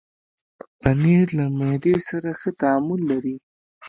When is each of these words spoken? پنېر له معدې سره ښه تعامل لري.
پنېر 0.79 1.27
له 1.37 1.45
معدې 1.57 1.95
سره 2.09 2.29
ښه 2.39 2.51
تعامل 2.61 2.99
لري. 3.11 3.35